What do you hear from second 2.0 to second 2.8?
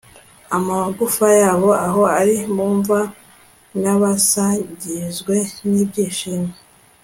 ari mu